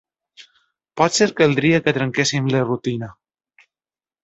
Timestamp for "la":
2.57-2.65